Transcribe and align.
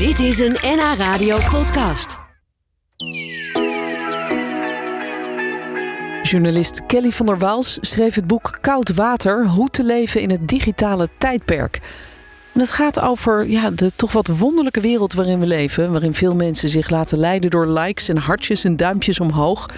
Dit 0.00 0.18
is 0.18 0.38
een 0.38 0.56
NH 0.62 0.94
Radio 0.98 1.38
podcast. 1.50 2.18
Journalist 6.22 6.86
Kelly 6.86 7.10
van 7.10 7.26
der 7.26 7.38
Waals 7.38 7.78
schreef 7.80 8.14
het 8.14 8.26
boek 8.26 8.58
Koud 8.60 8.94
Water: 8.94 9.46
Hoe 9.46 9.68
te 9.68 9.84
leven 9.84 10.20
in 10.20 10.30
het 10.30 10.48
digitale 10.48 11.08
tijdperk. 11.18 11.80
En 12.54 12.60
het 12.60 12.70
gaat 12.70 13.00
over 13.00 13.48
ja, 13.48 13.70
de 13.70 13.90
toch 13.96 14.12
wat 14.12 14.28
wonderlijke 14.28 14.80
wereld 14.80 15.12
waarin 15.12 15.40
we 15.40 15.46
leven, 15.46 15.90
waarin 15.90 16.14
veel 16.14 16.34
mensen 16.34 16.68
zich 16.68 16.90
laten 16.90 17.18
leiden 17.18 17.50
door 17.50 17.66
likes 17.66 18.08
en 18.08 18.16
hartjes 18.16 18.64
en 18.64 18.76
duimpjes 18.76 19.20
omhoog. 19.20 19.68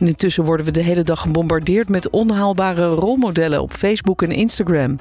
En 0.00 0.06
intussen 0.06 0.44
worden 0.44 0.66
we 0.66 0.72
de 0.72 0.82
hele 0.82 1.02
dag 1.02 1.20
gebombardeerd 1.20 1.88
met 1.88 2.10
onhaalbare 2.10 2.86
rolmodellen 2.86 3.62
op 3.62 3.72
Facebook 3.72 4.22
en 4.22 4.30
Instagram. 4.30 4.98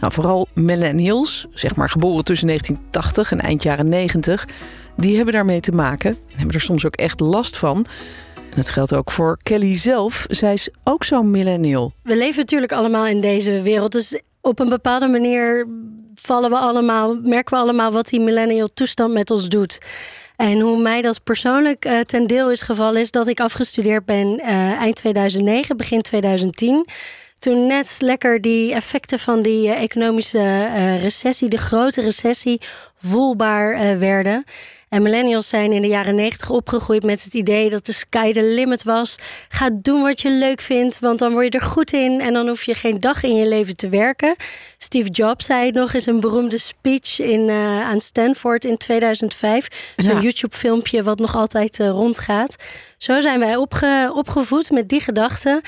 Nou, 0.00 0.12
vooral 0.12 0.48
millennials, 0.54 1.46
zeg 1.52 1.76
maar 1.76 1.90
geboren 1.90 2.24
tussen 2.24 2.46
1980 2.46 3.32
en 3.32 3.40
eind 3.40 3.62
jaren 3.62 3.88
90, 3.88 4.48
die 4.96 5.16
hebben 5.16 5.34
daarmee 5.34 5.60
te 5.60 5.72
maken 5.72 6.10
en 6.10 6.36
hebben 6.36 6.54
er 6.54 6.60
soms 6.60 6.86
ook 6.86 6.96
echt 6.96 7.20
last 7.20 7.56
van. 7.56 7.86
En 8.34 8.62
dat 8.62 8.70
geldt 8.70 8.94
ook 8.94 9.10
voor 9.10 9.38
Kelly 9.42 9.76
zelf. 9.76 10.26
Zij 10.28 10.52
is 10.52 10.68
ook 10.84 11.04
zo'n 11.04 11.30
millennial. 11.30 11.92
We 12.02 12.16
leven 12.16 12.38
natuurlijk 12.38 12.72
allemaal 12.72 13.06
in 13.06 13.20
deze 13.20 13.62
wereld. 13.62 13.92
Dus 13.92 14.20
op 14.40 14.58
een 14.58 14.68
bepaalde 14.68 15.06
manier 15.06 15.66
vallen 16.14 16.50
we 16.50 16.56
allemaal, 16.56 17.20
merken 17.22 17.54
we 17.54 17.62
allemaal 17.62 17.92
wat 17.92 18.08
die 18.08 18.20
millennial 18.20 18.68
toestand 18.74 19.12
met 19.12 19.30
ons 19.30 19.48
doet. 19.48 19.78
En 20.36 20.60
hoe 20.60 20.82
mij 20.82 21.02
dat 21.02 21.22
persoonlijk 21.22 21.84
uh, 21.84 22.00
ten 22.00 22.26
deel 22.26 22.50
is 22.50 22.62
gevallen, 22.62 23.00
is 23.00 23.10
dat 23.10 23.28
ik 23.28 23.40
afgestudeerd 23.40 24.04
ben 24.04 24.40
uh, 24.40 24.72
eind 24.72 24.96
2009, 24.96 25.76
begin 25.76 26.00
2010 26.00 26.86
toen 27.38 27.66
net 27.66 27.96
lekker 27.98 28.40
die 28.40 28.72
effecten 28.72 29.18
van 29.18 29.42
die 29.42 29.66
uh, 29.66 29.82
economische 29.82 30.38
uh, 30.38 31.02
recessie, 31.02 31.48
de 31.48 31.56
grote 31.56 32.00
recessie, 32.00 32.60
voelbaar 32.96 33.72
uh, 33.72 33.98
werden. 33.98 34.44
En 34.88 35.02
millennials 35.02 35.48
zijn 35.48 35.72
in 35.72 35.82
de 35.82 35.88
jaren 35.88 36.14
negentig 36.14 36.50
opgegroeid 36.50 37.02
met 37.02 37.24
het 37.24 37.34
idee 37.34 37.70
dat 37.70 37.86
de 37.86 37.92
sky 37.92 38.32
the 38.32 38.42
limit 38.42 38.82
was. 38.82 39.16
Ga 39.48 39.70
doen 39.72 40.02
wat 40.02 40.20
je 40.20 40.30
leuk 40.30 40.60
vindt, 40.60 40.98
want 40.98 41.18
dan 41.18 41.32
word 41.32 41.52
je 41.52 41.58
er 41.58 41.66
goed 41.66 41.92
in 41.92 42.20
en 42.20 42.32
dan 42.32 42.48
hoef 42.48 42.62
je 42.62 42.74
geen 42.74 43.00
dag 43.00 43.22
in 43.22 43.34
je 43.34 43.48
leven 43.48 43.76
te 43.76 43.88
werken. 43.88 44.36
Steve 44.78 45.10
Jobs 45.10 45.44
zei 45.44 45.70
nog 45.70 45.94
eens 45.94 46.06
een 46.06 46.20
beroemde 46.20 46.58
speech 46.58 47.20
in, 47.20 47.50
aan 47.50 48.00
Stanford 48.00 48.64
in 48.64 48.76
2005. 48.76 49.92
Zo'n 49.96 50.14
ja. 50.14 50.20
YouTube-filmpje 50.20 51.02
wat 51.02 51.18
nog 51.18 51.36
altijd 51.36 51.78
rondgaat. 51.78 52.56
Zo 52.98 53.20
zijn 53.20 53.38
wij 53.38 53.56
opge 53.56 54.12
opgevoed 54.14 54.70
met 54.70 54.88
die 54.88 55.00
gedachten. 55.00 55.62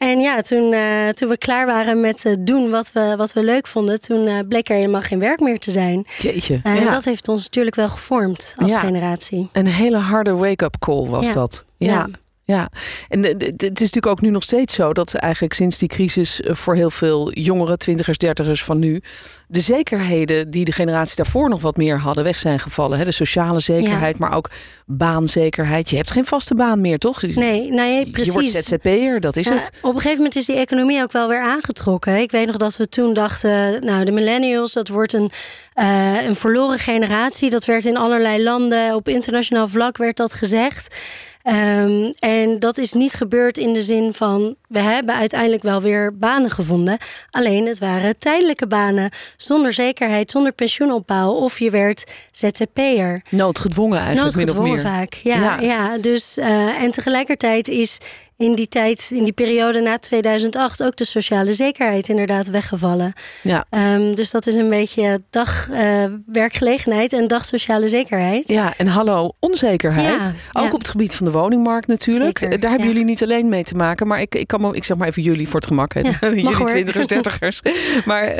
En 0.00 0.20
ja, 0.20 0.40
toen, 0.40 0.72
uh, 0.72 1.08
toen 1.08 1.28
we 1.28 1.36
klaar 1.36 1.66
waren 1.66 2.00
met 2.00 2.24
uh, 2.24 2.34
doen 2.38 2.70
wat 2.70 2.92
we, 2.92 3.14
wat 3.16 3.32
we 3.32 3.42
leuk 3.42 3.66
vonden, 3.66 4.00
toen 4.00 4.26
uh, 4.26 4.38
bleek 4.48 4.68
er 4.68 4.74
helemaal 4.74 5.00
geen 5.00 5.18
werk 5.18 5.40
meer 5.40 5.58
te 5.58 5.70
zijn. 5.70 6.06
Jeetje. 6.18 6.60
En 6.62 6.74
ja. 6.74 6.90
dat 6.90 7.04
heeft 7.04 7.28
ons 7.28 7.42
natuurlijk 7.42 7.76
wel 7.76 7.88
gevormd 7.88 8.54
als 8.58 8.72
ja. 8.72 8.78
generatie. 8.78 9.48
Een 9.52 9.66
hele 9.66 9.96
harde 9.96 10.36
wake-up 10.36 10.76
call 10.78 11.06
was 11.06 11.26
ja. 11.26 11.32
dat. 11.32 11.64
Ja. 11.76 12.08
Ja, 12.50 12.68
en 13.08 13.22
het 13.22 13.62
is 13.62 13.68
natuurlijk 13.70 14.06
ook 14.06 14.20
nu 14.20 14.30
nog 14.30 14.42
steeds 14.42 14.74
zo 14.74 14.92
dat 14.92 15.14
eigenlijk 15.14 15.52
sinds 15.52 15.78
die 15.78 15.88
crisis 15.88 16.40
voor 16.44 16.74
heel 16.74 16.90
veel 16.90 17.32
jongeren, 17.32 17.78
twintigers, 17.78 18.18
dertigers 18.18 18.64
van 18.64 18.78
nu, 18.78 19.02
de 19.48 19.60
zekerheden 19.60 20.50
die 20.50 20.64
de 20.64 20.72
generatie 20.72 21.16
daarvoor 21.16 21.48
nog 21.48 21.60
wat 21.60 21.76
meer 21.76 21.98
hadden 21.98 22.24
weg 22.24 22.38
zijn 22.38 22.58
gevallen. 22.58 23.04
De 23.04 23.10
sociale 23.10 23.60
zekerheid, 23.60 24.18
ja. 24.18 24.26
maar 24.26 24.36
ook 24.36 24.50
baanzekerheid. 24.86 25.90
Je 25.90 25.96
hebt 25.96 26.10
geen 26.10 26.26
vaste 26.26 26.54
baan 26.54 26.80
meer, 26.80 26.98
toch? 26.98 27.22
Nee, 27.22 27.70
nee 27.70 28.10
precies. 28.10 28.26
Je 28.26 28.32
wordt 28.32 28.48
ZZP'er, 28.48 29.20
dat 29.20 29.36
is 29.36 29.46
ja, 29.46 29.54
het. 29.54 29.70
Op 29.82 29.94
een 29.94 29.94
gegeven 29.94 30.16
moment 30.16 30.36
is 30.36 30.46
die 30.46 30.56
economie 30.56 31.02
ook 31.02 31.12
wel 31.12 31.28
weer 31.28 31.42
aangetrokken. 31.42 32.20
Ik 32.20 32.30
weet 32.30 32.46
nog 32.46 32.56
dat 32.56 32.76
we 32.76 32.88
toen 32.88 33.14
dachten, 33.14 33.84
nou 33.84 34.04
de 34.04 34.12
millennials, 34.12 34.72
dat 34.72 34.88
wordt 34.88 35.12
een, 35.12 35.30
uh, 35.74 36.22
een 36.22 36.36
verloren 36.36 36.78
generatie. 36.78 37.50
Dat 37.50 37.64
werd 37.64 37.84
in 37.84 37.96
allerlei 37.96 38.42
landen, 38.42 38.94
op 38.94 39.08
internationaal 39.08 39.68
vlak 39.68 39.96
werd 39.96 40.16
dat 40.16 40.34
gezegd. 40.34 40.96
Um, 41.44 42.12
en 42.18 42.58
dat 42.58 42.78
is 42.78 42.92
niet 42.92 43.14
gebeurd 43.14 43.58
in 43.58 43.72
de 43.72 43.82
zin 43.82 44.14
van 44.14 44.56
we 44.70 44.78
hebben 44.78 45.14
uiteindelijk 45.14 45.62
wel 45.62 45.80
weer 45.80 46.16
banen 46.16 46.50
gevonden. 46.50 46.98
Alleen 47.30 47.66
het 47.66 47.78
waren 47.78 48.18
tijdelijke 48.18 48.66
banen 48.66 49.10
zonder 49.36 49.72
zekerheid, 49.72 50.30
zonder 50.30 50.52
pensioenopbouw. 50.52 51.30
Of 51.30 51.58
je 51.58 51.70
werd 51.70 52.12
ZZP'er. 52.32 53.22
Noodgedwongen 53.30 53.98
eigenlijk. 53.98 54.36
Noodgedwongen 54.36 54.70
min 54.70 54.78
of 54.78 54.84
meer. 54.84 54.92
vaak. 54.92 55.12
Ja, 55.12 55.36
ja. 55.36 55.60
ja 55.60 55.98
dus 55.98 56.38
uh, 56.38 56.82
en 56.82 56.90
tegelijkertijd 56.90 57.68
is 57.68 57.98
in 58.40 58.54
die 58.54 58.68
tijd, 58.68 59.10
in 59.14 59.24
die 59.24 59.32
periode 59.32 59.80
na 59.80 59.98
2008, 59.98 60.82
ook 60.82 60.96
de 60.96 61.04
sociale 61.04 61.54
zekerheid 61.54 62.08
inderdaad 62.08 62.46
weggevallen. 62.46 63.12
Ja. 63.42 63.64
Um, 63.70 64.14
dus 64.14 64.30
dat 64.30 64.46
is 64.46 64.54
een 64.54 64.68
beetje 64.68 65.20
dag 65.30 65.68
uh, 65.70 66.04
werkgelegenheid 66.26 67.12
en 67.12 67.28
dag 67.28 67.44
sociale 67.44 67.88
zekerheid. 67.88 68.48
Ja, 68.48 68.72
en 68.76 68.86
hallo 68.86 69.32
onzekerheid. 69.38 70.22
Ja, 70.22 70.60
ook 70.60 70.66
ja. 70.66 70.72
op 70.72 70.78
het 70.78 70.88
gebied 70.88 71.14
van 71.14 71.26
de 71.26 71.32
woningmarkt 71.32 71.86
natuurlijk. 71.86 72.38
Zeker, 72.38 72.60
Daar 72.60 72.70
hebben 72.70 72.88
jullie 72.88 73.04
niet 73.04 73.22
alleen 73.22 73.48
mee 73.48 73.64
te 73.64 73.74
maken. 73.74 74.06
Maar 74.06 74.20
ik, 74.20 74.34
ik 74.34 74.46
kan 74.46 74.59
ik 74.74 74.84
zeg 74.84 74.96
maar 74.96 75.08
even 75.08 75.22
jullie 75.22 75.46
voor 75.48 75.60
het 75.60 75.68
gemak. 75.68 75.94
Hè. 75.94 76.00
Ja, 76.00 76.18
jullie 76.20 76.64
twintigers, 76.64 77.06
dertigers. 77.06 77.60
maar 78.04 78.30
uh, 78.30 78.36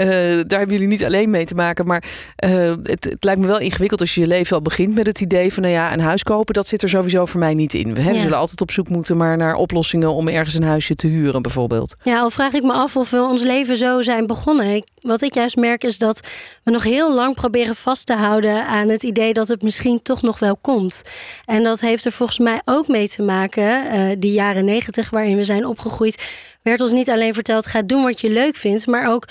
daar 0.47 0.58
hebben 0.58 0.72
jullie 0.72 0.86
niet 0.86 1.04
alleen 1.04 1.31
mee 1.31 1.44
te 1.44 1.54
maken. 1.54 1.86
Maar 1.86 2.04
uh, 2.44 2.72
het, 2.82 3.04
het, 3.04 3.25
lijkt 3.25 3.41
me 3.41 3.47
wel 3.47 3.58
ingewikkeld 3.58 4.00
als 4.00 4.14
je 4.14 4.20
je 4.20 4.26
leven 4.26 4.56
al 4.56 4.62
begint 4.62 4.94
met 4.94 5.06
het 5.06 5.20
idee 5.20 5.53
van 5.53 5.62
nou 5.62 5.75
ja, 5.75 5.92
een 5.92 6.00
huis 6.00 6.22
kopen, 6.22 6.54
dat 6.54 6.66
zit 6.66 6.82
er 6.82 6.88
sowieso 6.88 7.25
voor 7.26 7.41
mij 7.41 7.54
niet 7.54 7.75
in. 7.75 7.94
We, 7.94 8.03
Ja. 8.03 8.20
zullen 8.20 8.38
altijd 8.38 8.60
op 8.60 8.70
zoek 8.70 8.88
moeten 8.88 9.16
maar 9.16 9.36
naar 9.36 9.54
oplossingen 9.54 10.12
om 10.12 10.28
ergens 10.28 10.54
een 10.54 10.62
huisje 10.62 10.94
te 10.94 11.06
huren, 11.06 11.42
bijvoorbeeld. 11.42 11.97
Ja, 12.03 12.20
al 12.20 12.30
vraag 12.30 12.53
ik 12.53 12.62
me 12.62 12.72
af 12.72 12.97
of 12.97 13.10
we 13.10 13.20
ons 13.22 13.42
leven 13.42 13.76
zo 13.76 14.03
zijn 14.03 14.26
begonnen. 14.26 14.75
Ik, 14.75 14.84
wat 15.00 15.22
ik 15.22 15.34
juist 15.34 15.56
merk 15.56 15.84
is 15.84 15.99
dat 15.99 16.28
we 16.65 16.71
nog 16.71 16.83
heel 16.83 17.15
lang 17.15 17.34
proberen 17.34 17.75
vast 17.75 18.06
te 18.06 18.15
houden 18.15 18.66
aan 18.66 18.88
het 18.88 19.03
idee 19.03 19.33
dat 19.33 19.49
het 19.49 19.62
misschien 19.62 20.03
toch 20.03 20.22
nog 20.22 20.38
wel 20.38 20.56
komt. 20.56 21.03
En 21.44 21.62
dat 21.62 21.81
heeft 21.81 22.05
er 22.05 22.12
volgens 22.12 22.38
mij 22.38 22.61
ook 22.65 22.88
mee 22.88 23.09
te 23.09 23.22
maken, 23.22 23.94
uh, 23.94 24.16
die 24.19 24.33
jaren 24.33 24.65
negentig 24.65 25.10
waarin 25.10 25.37
we 25.37 25.44
zijn 25.44 25.66
opgegroeid, 25.66 26.31
werd 26.62 26.81
ons 26.81 26.93
niet 26.93 27.10
alleen 27.10 27.34
verteld: 27.34 27.66
ga 27.66 27.83
doen 27.83 28.03
wat 28.03 28.21
je 28.21 28.31
leuk 28.31 28.56
vindt, 28.56 28.87
maar 28.87 29.12
ook. 29.12 29.25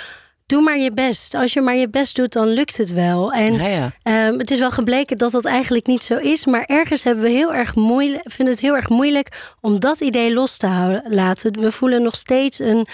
Doe 0.46 0.62
maar 0.62 0.78
je 0.78 0.92
best. 0.92 1.36
Als 1.36 1.54
je 1.54 1.62
maar 1.62 1.76
je 1.76 1.90
best 1.90 2.16
doet, 2.16 2.34
dan 2.34 2.48
lukt 2.48 2.78
het 2.78 2.94
wel. 2.94 3.34
En 3.34 3.54
Ja, 3.54 3.92
ja. 4.04 4.28
um, 4.28 4.40
het 4.40 4.52
is 4.52 4.60
wel 4.60 4.72
gebleken 4.72 5.18
dat 5.18 5.32
dat 5.32 5.46
eigenlijk 5.46 5.88
niet 5.88 6.04
zo 6.04 6.16
is. 6.16 6.46
Maar 6.46 6.64
ergens 6.66 7.04
hebben 7.04 7.24
we 7.24 7.30
heel 7.30 7.54
erg 7.54 7.76
moeilijk, 7.76 8.22
vinden 8.24 8.54
het 8.54 8.64
heel 8.64 8.76
erg 8.76 8.90
moeilijk 8.90 9.54
om 9.62 9.80
dat 9.80 10.02
idee 10.02 10.34
los 10.34 10.58
te 10.58 10.68
houden, 10.68 11.04
laten. 11.08 11.60
We 11.60 11.72
voelen 11.72 12.02
nog 12.02 12.16
steeds 12.16 12.60
een 12.60 12.88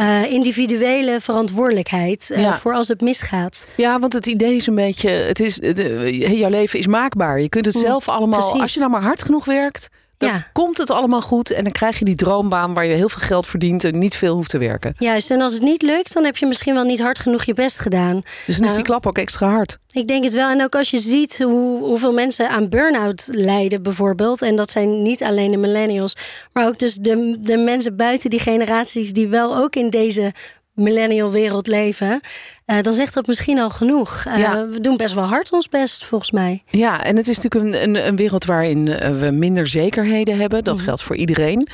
uh, 0.00 0.32
individuele 0.32 1.20
verantwoordelijkheid 1.20 2.28
uh, 2.32 2.40
Ja. 2.40 2.54
voor 2.58 2.74
als 2.74 2.88
het 2.88 3.00
misgaat. 3.00 3.66
Ja, 3.76 3.98
want 3.98 4.12
het 4.12 4.26
idee 4.26 4.54
is 4.54 4.66
een 4.66 4.74
beetje, 4.74 5.10
het 5.10 5.40
is, 5.40 5.54
de, 5.54 6.18
jouw 6.38 6.50
leven 6.50 6.78
is 6.78 6.86
maakbaar. 6.86 7.40
Je 7.40 7.48
kunt 7.48 7.64
het 7.66 7.74
Mm, 7.74 7.80
zelf 7.80 8.08
allemaal, 8.08 8.38
precies. 8.40 8.60
als 8.60 8.72
je 8.74 8.78
nou 8.80 8.90
maar 8.92 9.02
hard 9.02 9.22
genoeg 9.22 9.44
werkt, 9.44 9.88
dan 10.20 10.28
Ja. 10.28 10.46
komt 10.52 10.78
het 10.78 10.90
allemaal 10.90 11.20
goed. 11.20 11.50
En 11.50 11.62
dan 11.64 11.72
krijg 11.72 11.98
je 11.98 12.04
die 12.04 12.14
droombaan 12.16 12.74
waar 12.74 12.86
je 12.86 12.94
heel 12.94 13.08
veel 13.08 13.22
geld 13.26 13.46
verdient 13.46 13.84
en 13.84 13.98
niet 13.98 14.16
veel 14.16 14.34
hoeft 14.34 14.50
te 14.50 14.58
werken. 14.58 14.94
Juist, 14.98 15.30
en 15.30 15.40
als 15.40 15.52
het 15.52 15.62
niet 15.62 15.82
lukt, 15.82 16.14
dan 16.14 16.24
heb 16.24 16.36
je 16.36 16.46
misschien 16.46 16.74
wel 16.74 16.84
niet 16.84 17.00
hard 17.00 17.18
genoeg 17.18 17.44
je 17.44 17.52
best 17.54 17.80
gedaan. 17.80 18.14
Dus 18.22 18.24
dan 18.46 18.54
is 18.54 18.58
Nou, 18.60 18.74
die 18.74 18.82
klap 18.84 19.06
ook 19.06 19.18
extra 19.18 19.48
hard. 19.48 19.78
Ik 19.92 20.06
denk 20.06 20.24
het 20.24 20.32
wel. 20.32 20.50
En 20.50 20.62
ook 20.62 20.74
als 20.74 20.90
je 20.90 20.98
ziet 20.98 21.38
hoe, 21.42 21.78
hoeveel 21.82 22.12
mensen 22.12 22.48
aan 22.50 22.68
burn-out 22.68 23.28
lijden, 23.30 23.82
bijvoorbeeld. 23.82 24.42
En 24.42 24.56
dat 24.56 24.70
zijn 24.70 25.02
niet 25.02 25.22
alleen 25.22 25.50
de 25.50 25.56
millennials, 25.56 26.14
maar 26.52 26.66
ook 26.66 26.78
dus 26.78 26.94
de, 26.94 27.36
de 27.40 27.56
mensen 27.56 27.96
buiten 27.96 28.30
die 28.30 28.40
generaties 28.40 29.12
die 29.12 29.28
wel 29.28 29.56
ook 29.56 29.76
in 29.76 29.90
deze 29.90 30.32
millennial 30.80 31.30
wereld 31.30 31.66
leven. 31.66 32.20
Uh, 32.66 32.80
dan 32.80 32.94
zegt 32.94 33.14
dat 33.14 33.26
misschien 33.26 33.58
al 33.58 33.70
genoeg. 33.70 34.24
Uh, 34.28 34.38
Ja. 34.38 34.66
We 34.68 34.80
doen 34.80 34.96
best 34.96 35.14
wel 35.14 35.24
hard 35.24 35.52
ons 35.52 35.68
best, 35.68 36.04
volgens 36.04 36.30
mij. 36.30 36.62
Ja, 36.70 37.04
en 37.04 37.16
het 37.16 37.28
is 37.28 37.38
natuurlijk 37.38 37.74
een, 37.74 37.82
een, 37.96 38.06
een 38.06 38.16
wereld 38.16 38.44
waarin 38.44 38.88
eh, 38.88 39.10
we 39.10 39.30
minder 39.30 39.66
zekerheden 39.66 40.36
hebben. 40.38 40.64
Dat 40.64 40.74
Mhm. 40.76 40.84
geldt 40.84 41.02
voor 41.02 41.16
iedereen. 41.16 41.68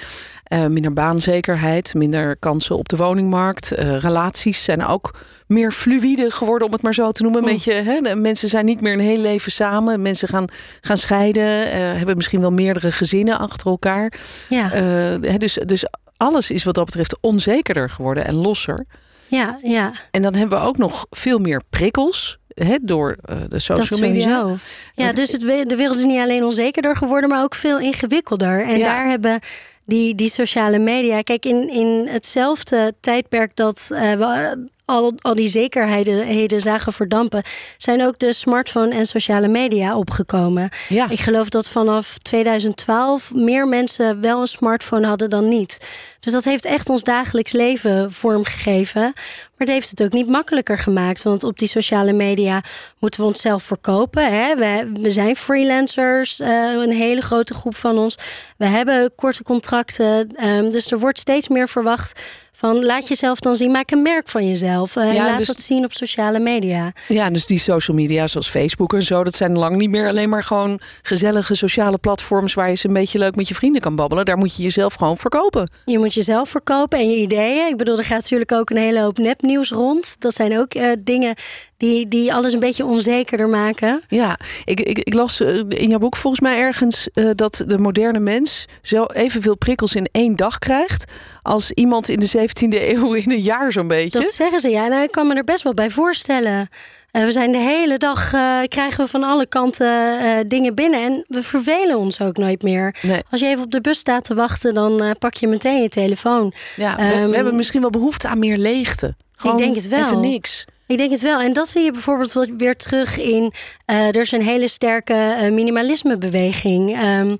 Eh, 0.44 0.66
minder 0.66 0.92
baanzekerheid, 0.92 1.94
minder 1.94 2.36
kansen 2.36 2.76
op 2.76 2.88
de 2.88 2.96
woningmarkt. 2.96 3.72
Eh, 3.72 3.98
relaties 3.98 4.64
zijn 4.64 4.86
ook 4.86 5.14
meer 5.46 5.72
fluïde 5.72 6.30
geworden, 6.30 6.66
om 6.66 6.72
het 6.72 6.82
maar 6.82 6.94
zo 6.94 7.10
te 7.10 7.22
noemen. 7.22 7.42
Een 7.42 7.48
Mm. 7.48 7.54
beetje, 7.54 7.72
hè, 7.72 8.14
mensen 8.14 8.48
zijn 8.48 8.64
niet 8.64 8.80
meer 8.80 8.92
een 8.92 8.98
heel 9.00 9.18
leven 9.20 9.52
samen. 9.52 10.02
Mensen 10.02 10.28
gaan, 10.28 10.44
gaan 10.80 10.96
scheiden, 10.96 11.70
eh, 11.72 11.78
hebben 11.78 12.16
misschien 12.16 12.40
wel 12.40 12.52
meerdere 12.52 12.92
gezinnen 12.92 13.38
achter 13.38 13.66
elkaar. 13.66 14.12
Ja, 14.48 14.72
Eh, 14.72 15.34
dus, 15.38 15.58
dus 15.66 15.84
alles 16.16 16.50
is 16.50 16.64
wat 16.64 16.74
dat 16.74 16.84
betreft 16.84 17.16
onzekerder 17.20 17.90
geworden 17.90 18.24
en 18.24 18.34
losser. 18.34 18.86
Ja, 19.28 19.58
ja. 19.62 19.92
En 20.10 20.22
dan 20.22 20.34
hebben 20.34 20.58
we 20.60 20.64
ook 20.64 20.78
nog 20.78 21.06
veel 21.10 21.38
meer 21.38 21.62
prikkels 21.70 22.38
door 22.82 23.16
eh, 23.24 23.36
de 23.40 23.48
Dat 23.48 23.62
social 23.62 24.00
media. 24.00 24.22
sowieso. 24.40 24.56
Ja, 24.94 25.04
Want- 25.04 25.16
dus 25.16 25.32
het, 25.32 25.40
de 25.40 25.76
wereld 25.76 25.96
is 25.98 26.04
niet 26.04 26.20
alleen 26.20 26.44
onzekerder 26.44 26.96
geworden, 26.96 27.28
maar 27.28 27.42
ook 27.42 27.54
veel 27.54 27.78
ingewikkelder. 27.78 28.64
En 28.64 28.78
Ja. 28.78 28.84
daar 28.84 29.08
hebben 29.08 29.40
die, 29.84 30.14
die 30.14 30.28
sociale 30.30 30.78
media. 30.78 31.22
Kijk, 31.22 31.44
in, 31.44 31.68
in 31.70 32.06
hetzelfde 32.08 32.94
tijdperk 33.00 33.56
dat 33.56 33.88
uh, 33.92 33.98
we 34.12 34.68
al, 34.86 35.12
al 35.20 35.34
die 35.34 35.48
zekerheden 35.48 36.60
zagen 36.60 36.92
verdampen, 36.92 37.42
zijn 37.76 38.02
ook 38.02 38.18
de 38.18 38.32
smartphone 38.32 38.94
en 38.94 39.06
sociale 39.06 39.48
media 39.48 39.96
opgekomen. 39.96 40.68
Ja. 40.88 41.10
Ik 41.10 41.20
geloof 41.20 41.48
dat 41.48 41.68
vanaf 41.68 42.18
2012 42.18 43.34
meer 43.34 43.68
mensen 43.68 44.20
wel 44.20 44.40
een 44.40 44.46
smartphone 44.46 45.06
hadden 45.06 45.30
dan 45.30 45.48
niet. 45.48 45.78
Dus 46.26 46.34
dat 46.34 46.44
heeft 46.44 46.64
echt 46.64 46.88
ons 46.88 47.02
dagelijks 47.02 47.52
leven 47.52 48.12
vormgegeven. 48.12 49.02
Maar 49.02 49.66
het 49.66 49.68
heeft 49.68 49.90
het 49.90 50.02
ook 50.02 50.12
niet 50.12 50.28
makkelijker 50.28 50.78
gemaakt. 50.78 51.22
Want 51.22 51.44
op 51.44 51.58
die 51.58 51.68
sociale 51.68 52.12
media 52.12 52.62
moeten 52.98 53.20
we 53.20 53.26
onszelf 53.26 53.62
verkopen. 53.62 54.32
Hè? 54.32 54.56
We, 54.56 54.92
we 55.00 55.10
zijn 55.10 55.36
freelancers, 55.36 56.40
uh, 56.40 56.72
een 56.72 56.92
hele 56.92 57.20
grote 57.20 57.54
groep 57.54 57.76
van 57.76 57.98
ons. 57.98 58.18
We 58.56 58.66
hebben 58.66 59.14
korte 59.14 59.42
contracten. 59.42 60.44
Um, 60.46 60.70
dus 60.70 60.90
er 60.90 60.98
wordt 60.98 61.18
steeds 61.18 61.48
meer 61.48 61.68
verwacht 61.68 62.20
van 62.52 62.84
laat 62.84 63.08
jezelf 63.08 63.40
dan 63.40 63.56
zien, 63.56 63.70
maak 63.70 63.90
een 63.90 64.02
merk 64.02 64.28
van 64.28 64.48
jezelf. 64.48 64.75
Uh, 64.84 65.08
en 65.08 65.14
laat 65.14 65.38
dus, 65.38 65.46
dat 65.46 65.60
zien 65.60 65.84
op 65.84 65.92
sociale 65.92 66.38
media. 66.38 66.92
Ja, 67.08 67.30
dus 67.30 67.46
die 67.46 67.58
social 67.58 67.96
media 67.96 68.26
zoals 68.26 68.48
Facebook 68.48 68.94
en 68.94 69.02
zo, 69.02 69.24
dat 69.24 69.34
zijn 69.34 69.58
lang 69.58 69.76
niet 69.76 69.90
meer 69.90 70.08
alleen 70.08 70.28
maar 70.28 70.42
gewoon 70.42 70.80
gezellige 71.02 71.54
sociale 71.54 71.98
platforms 71.98 72.54
waar 72.54 72.68
je 72.68 72.74
ze 72.74 72.86
een 72.86 72.92
beetje 72.92 73.18
leuk 73.18 73.36
met 73.36 73.48
je 73.48 73.54
vrienden 73.54 73.80
kan 73.80 73.96
babbelen. 73.96 74.24
Daar 74.24 74.36
moet 74.36 74.56
je 74.56 74.62
jezelf 74.62 74.94
gewoon 74.94 75.16
verkopen. 75.16 75.70
Je 75.84 75.98
moet 75.98 76.14
jezelf 76.14 76.48
verkopen 76.48 76.98
en 76.98 77.10
je 77.10 77.16
ideeën. 77.16 77.68
Ik 77.68 77.76
bedoel, 77.76 77.98
er 77.98 78.04
gaat 78.04 78.22
natuurlijk 78.22 78.52
ook 78.52 78.70
een 78.70 78.76
hele 78.76 79.00
hoop 79.00 79.18
nepnieuws 79.18 79.70
rond. 79.70 80.16
Dat 80.18 80.34
zijn 80.34 80.58
ook 80.58 80.74
uh, 80.74 80.92
dingen 80.98 81.34
die, 81.76 82.08
die 82.08 82.34
alles 82.34 82.52
een 82.52 82.60
beetje 82.60 82.84
onzekerder 82.84 83.48
maken. 83.48 84.02
Ja, 84.08 84.38
ik, 84.64 84.80
ik, 84.80 84.98
ik 84.98 85.14
las 85.14 85.40
eh, 85.40 85.56
in 85.68 85.88
jouw 85.88 85.98
boek 85.98 86.16
volgens 86.16 86.42
mij 86.42 86.58
ergens 86.58 87.08
uh, 87.14 87.30
dat 87.34 87.64
de 87.66 87.78
moderne 87.78 88.18
mens 88.18 88.64
zo 88.82 89.04
evenveel 89.04 89.56
prikkels 89.56 89.94
in 89.94 90.08
één 90.12 90.36
dag 90.36 90.58
krijgt 90.58 91.12
als 91.42 91.70
iemand 91.70 92.08
in 92.08 92.20
de 92.20 92.48
17e 92.48 92.82
eeuw 92.92 93.14
in 93.14 93.30
een 93.30 93.40
jaar 93.40 93.72
zo'n 93.72 93.88
beetje. 93.88 94.20
Dat 94.20 94.28
zeggen 94.28 94.60
ze 94.60 94.68
ja. 94.68 94.86
Nou, 94.86 95.02
ik 95.02 95.10
kan 95.10 95.26
me 95.26 95.34
er 95.34 95.44
best 95.44 95.62
wel 95.62 95.74
bij 95.74 95.90
voorstellen. 95.90 96.68
Uh, 97.12 97.24
we 97.24 97.32
zijn 97.32 97.52
de 97.52 97.58
hele 97.58 97.96
dag 97.96 98.32
uh, 98.34 98.58
krijgen 98.68 99.04
we 99.04 99.10
van 99.10 99.22
alle 99.22 99.46
kanten 99.46 100.48
dingen 100.48 100.74
binnen 100.74 101.02
en 101.02 101.24
we 101.28 101.42
vervelen 101.42 101.98
ons 101.98 102.20
ook 102.20 102.36
nooit 102.36 102.62
meer. 102.62 102.96
Nee. 103.02 103.20
Als 103.30 103.40
je 103.40 103.46
even 103.46 103.64
op 103.64 103.70
de 103.70 103.80
bus 103.80 103.98
staat 103.98 104.24
te 104.24 104.34
wachten, 104.34 104.74
dan 104.74 105.16
pak 105.18 105.34
je 105.34 105.46
meteen 105.46 105.82
je 105.82 105.88
telefoon. 105.88 106.52
Ja, 106.76 106.96
we, 106.96 107.28
we, 107.28 107.34
hebben 107.36 107.56
misschien 107.56 107.80
wel 107.80 107.90
behoefte 107.90 108.28
aan 108.28 108.38
meer 108.38 108.58
leegte. 108.58 109.14
Gewoon 109.36 109.56
ik 109.56 109.62
denk 109.62 109.76
het 109.76 109.88
wel. 109.88 110.00
Even 110.00 110.20
niks. 110.20 110.64
Ik 110.86 110.98
denk 110.98 111.10
het 111.10 111.20
wel. 111.22 111.40
En 111.40 111.52
dat 111.52 111.68
zie 111.68 111.82
je 111.82 111.90
bijvoorbeeld 111.90 112.48
weer 112.56 112.76
terug 112.76 113.18
in. 113.18 113.52
Uh, 113.86 114.06
er 114.06 114.20
is 114.20 114.32
een 114.32 114.42
hele 114.42 114.68
sterke 114.68 115.36
uh, 115.40 115.52
minimalismebeweging. 115.52 117.02
Um, 117.02 117.38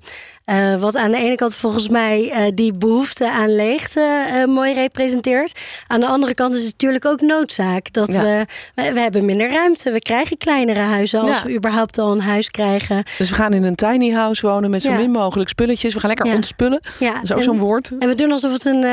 uh, 0.49 0.79
wat 0.79 0.95
aan 0.95 1.11
de 1.11 1.17
ene 1.17 1.35
kant 1.35 1.55
volgens 1.55 1.89
mij 1.89 2.31
uh, 2.31 2.51
die 2.53 2.73
behoefte 2.73 3.31
aan 3.31 3.55
leegte 3.55 4.25
uh, 4.33 4.45
mooi 4.45 4.73
representeert. 4.73 5.59
Aan 5.87 5.99
de 5.99 6.05
andere 6.05 6.33
kant 6.33 6.55
is 6.55 6.61
het 6.61 6.71
natuurlijk 6.71 7.05
ook 7.05 7.21
noodzaak. 7.21 7.93
Dat 7.93 8.13
ja. 8.13 8.21
we, 8.21 8.45
we, 8.75 8.93
we, 8.93 8.99
hebben 8.99 9.25
minder 9.25 9.51
ruimte. 9.51 9.91
We 9.91 9.99
krijgen 9.99 10.37
kleinere 10.37 10.79
huizen 10.79 11.19
als 11.19 11.37
ja. 11.37 11.43
we 11.43 11.55
überhaupt 11.55 11.97
al 11.97 12.11
een 12.11 12.21
huis 12.21 12.51
krijgen. 12.51 13.03
Dus 13.17 13.29
we 13.29 13.35
gaan 13.35 13.53
in 13.53 13.63
een 13.63 13.75
tiny 13.75 14.11
house 14.11 14.47
wonen 14.47 14.69
met 14.69 14.81
zo 14.81 14.91
ja. 14.91 14.97
min 14.97 15.11
mogelijk 15.11 15.49
spulletjes. 15.49 15.93
We 15.93 15.99
gaan 15.99 16.09
lekker 16.09 16.33
ontspullen. 16.33 16.79
Ja. 16.99 17.13
Dat 17.13 17.23
is 17.23 17.33
ook 17.33 17.41
zo'n 17.41 17.59
woord. 17.59 17.91
En 17.99 18.07
we 18.07 18.15
doen 18.15 18.31
alsof 18.31 18.51
het 18.51 18.65
een, 18.65 18.83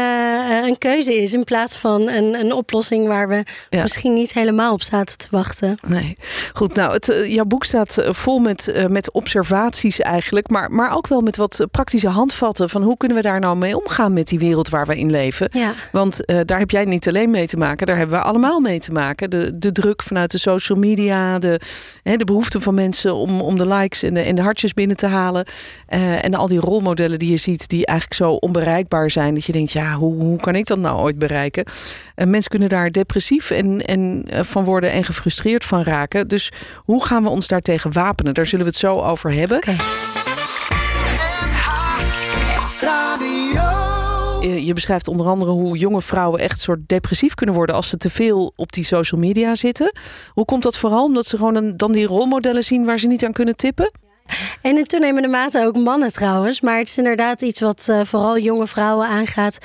een 0.64 0.78
keuze 0.78 1.22
is 1.22 1.34
in 1.34 1.44
plaats 1.44 1.76
van 1.76 2.08
een, 2.08 2.34
een 2.34 2.52
oplossing 2.52 3.06
waar 3.06 3.28
we 3.28 3.42
misschien 3.70 4.14
niet 4.14 4.32
helemaal 4.32 4.72
op 4.72 4.82
zaten 4.82 5.18
te 5.18 5.28
wachten. 5.30 5.76
Nee. 5.86 6.16
Goed, 6.52 6.74
nou, 6.74 6.92
het, 6.92 7.14
jouw 7.26 7.44
boek 7.44 7.64
staat 7.64 7.98
vol 8.08 8.38
met, 8.38 8.72
met 8.88 9.12
observaties 9.12 10.00
eigenlijk. 10.00 10.50
Maar, 10.50 10.70
maar 10.70 10.96
ook 10.96 11.06
wel 11.06 11.20
met 11.20 11.36
wat 11.36 11.43
praktische 11.70 12.08
handvatten 12.08 12.70
van 12.70 12.82
hoe 12.82 12.96
kunnen 12.96 13.16
we 13.16 13.22
daar 13.22 13.40
nou 13.40 13.56
mee 13.56 13.76
omgaan 13.76 14.12
met 14.12 14.28
die 14.28 14.38
wereld 14.38 14.68
waar 14.68 14.86
we 14.86 14.98
in 14.98 15.10
leven. 15.10 15.48
Ja. 15.52 15.72
Want 15.92 16.20
uh, 16.26 16.40
daar 16.44 16.58
heb 16.58 16.70
jij 16.70 16.84
niet 16.84 17.08
alleen 17.08 17.30
mee 17.30 17.46
te 17.46 17.56
maken, 17.56 17.86
daar 17.86 17.96
hebben 17.96 18.18
we 18.18 18.24
allemaal 18.24 18.60
mee 18.60 18.78
te 18.78 18.92
maken. 18.92 19.30
De, 19.30 19.58
de 19.58 19.72
druk 19.72 20.02
vanuit 20.02 20.30
de 20.30 20.38
social 20.38 20.78
media, 20.78 21.38
de, 21.38 21.60
hè, 22.02 22.16
de 22.16 22.24
behoefte 22.24 22.60
van 22.60 22.74
mensen 22.74 23.14
om, 23.14 23.40
om 23.40 23.56
de 23.56 23.66
likes 23.66 24.02
en 24.02 24.14
de, 24.14 24.20
en 24.20 24.34
de 24.34 24.42
hartjes 24.42 24.74
binnen 24.74 24.96
te 24.96 25.06
halen. 25.06 25.46
Uh, 25.94 26.24
en 26.24 26.34
al 26.34 26.48
die 26.48 26.60
rolmodellen 26.60 27.18
die 27.18 27.30
je 27.30 27.36
ziet, 27.36 27.68
die 27.68 27.86
eigenlijk 27.86 28.20
zo 28.20 28.32
onbereikbaar 28.32 29.10
zijn, 29.10 29.34
dat 29.34 29.44
je 29.44 29.52
denkt, 29.52 29.72
ja, 29.72 29.92
hoe, 29.92 30.14
hoe 30.14 30.40
kan 30.40 30.54
ik 30.54 30.66
dat 30.66 30.78
nou 30.78 30.98
ooit 31.00 31.18
bereiken? 31.18 31.64
Uh, 32.16 32.26
mensen 32.26 32.50
kunnen 32.50 32.68
daar 32.68 32.90
depressief 32.90 33.50
en, 33.50 33.84
en, 33.84 34.26
van 34.44 34.64
worden 34.64 34.92
en 34.92 35.04
gefrustreerd 35.04 35.64
van 35.64 35.82
raken. 35.82 36.28
Dus 36.28 36.52
hoe 36.76 37.04
gaan 37.04 37.22
we 37.22 37.28
ons 37.28 37.48
daartegen 37.48 37.92
wapenen? 37.92 38.34
Daar 38.34 38.46
zullen 38.46 38.64
we 38.64 38.70
het 38.70 38.80
zo 38.80 38.98
over 38.98 39.32
hebben. 39.32 39.56
Okay. 39.56 40.13
Je 44.44 44.72
beschrijft 44.72 45.08
onder 45.08 45.26
andere 45.26 45.50
hoe 45.50 45.78
jonge 45.78 46.02
vrouwen 46.02 46.40
echt 46.40 46.60
soort 46.60 46.78
depressief 46.86 47.34
kunnen 47.34 47.54
worden 47.54 47.74
als 47.74 47.88
ze 47.88 47.96
te 47.96 48.10
veel 48.10 48.52
op 48.56 48.72
die 48.72 48.84
social 48.84 49.20
media 49.20 49.54
zitten. 49.54 49.92
Hoe 50.32 50.44
komt 50.44 50.62
dat 50.62 50.78
vooral? 50.78 51.04
Omdat 51.04 51.26
ze 51.26 51.36
gewoon 51.36 51.76
dan 51.76 51.92
die 51.92 52.06
rolmodellen 52.06 52.62
zien 52.62 52.84
waar 52.84 52.98
ze 52.98 53.06
niet 53.06 53.24
aan 53.24 53.32
kunnen 53.32 53.56
tippen? 53.56 53.90
En 54.62 54.76
in 54.76 54.84
toenemende 54.84 55.28
mate 55.28 55.64
ook 55.66 55.76
mannen 55.76 56.12
trouwens. 56.12 56.60
Maar 56.60 56.78
het 56.78 56.88
is 56.88 56.98
inderdaad 56.98 57.42
iets 57.42 57.60
wat 57.60 57.86
uh, 57.90 58.00
vooral 58.04 58.38
jonge 58.38 58.66
vrouwen 58.66 59.06
aangaat. 59.06 59.58